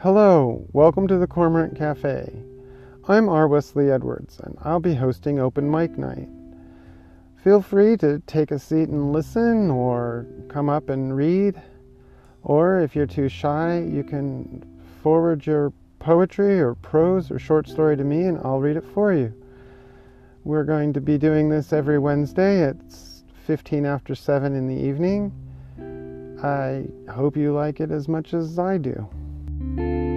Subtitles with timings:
[0.00, 2.30] Hello, welcome to the Cormorant Cafe.
[3.08, 3.48] I'm R.
[3.48, 6.28] Wesley Edwards, and I'll be hosting Open Mic Night.
[7.42, 11.62] Feel free to take a seat and listen, or come up and read.
[12.42, 14.62] Or if you're too shy, you can
[15.02, 19.14] forward your poetry or prose or short story to me, and I'll read it for
[19.14, 19.32] you.
[20.44, 22.76] We're going to be doing this every Wednesday at
[23.46, 25.32] 15 after 7 in the evening.
[26.44, 29.08] I hope you like it as much as I do
[29.76, 30.15] thank you